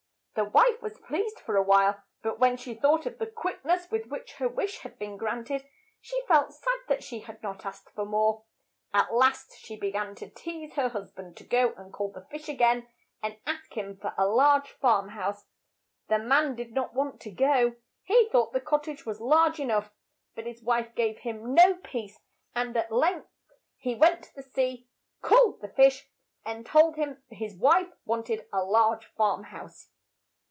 The 0.33 0.45
wife 0.45 0.81
was 0.81 0.97
pleased 0.97 1.41
for 1.41 1.57
a 1.57 1.61
while, 1.61 2.03
but 2.23 2.39
when 2.39 2.55
she 2.55 2.73
thought 2.73 3.05
of 3.05 3.17
the 3.19 3.27
quick 3.27 3.65
ness 3.65 3.91
with 3.91 4.05
which 4.07 4.35
her 4.35 4.47
wish 4.47 4.79
had 4.79 4.97
been 4.97 5.17
grant 5.17 5.51
ed, 5.51 5.67
she 5.99 6.25
felt 6.25 6.53
sad 6.53 6.79
that 6.87 7.03
she 7.03 7.19
had 7.19 7.43
not 7.43 7.65
asked 7.65 7.89
for 7.89 8.05
more. 8.05 8.45
At 8.93 9.13
last 9.13 9.53
she 9.57 9.75
be 9.75 9.91
gan 9.91 10.15
to 10.15 10.29
tease 10.29 10.75
her 10.75 10.87
hus 10.87 11.11
band 11.11 11.35
to 11.35 11.43
go 11.43 11.73
and 11.73 11.91
call 11.91 12.13
the 12.13 12.25
fish 12.31 12.47
a 12.47 12.53
gain, 12.53 12.87
and 13.21 13.37
ask 13.45 13.73
him 13.75 13.95
THE 13.97 13.99
FISHERMAN 13.99 13.99
AND 14.03 14.03
HIS 14.05 14.05
WIFE 14.05 14.13
79 14.15 14.15
for 14.15 14.21
a 14.21 14.27
large 14.33 14.71
farm 14.79 15.09
house. 15.09 15.45
The 16.07 16.19
man 16.19 16.55
did 16.55 16.71
not 16.71 16.93
want 16.93 17.19
to 17.19 17.29
go. 17.31 17.75
He 18.03 18.29
thought 18.31 18.53
the 18.53 18.61
cot 18.61 18.85
tage 18.85 19.05
was 19.05 19.19
large 19.19 19.59
e 19.59 19.65
nough, 19.65 19.91
but 20.33 20.45
his 20.47 20.63
wife 20.63 20.95
gave 20.95 21.19
him 21.19 21.53
no 21.53 21.73
peace, 21.75 22.17
and 22.55 22.75
at 22.77 22.89
length 22.89 23.27
he 23.77 23.95
went 23.95 24.23
to 24.23 24.35
the 24.35 24.43
sea, 24.43 24.87
called 25.21 25.59
the 25.59 25.67
fish, 25.67 26.09
and 26.45 26.65
told 26.65 26.95
him 26.95 27.21
his 27.29 27.57
wife 27.57 27.89
want 28.05 28.29
ed 28.29 28.47
a 28.53 28.63
large 28.63 29.05
farm 29.17 29.43
house. 29.43 29.89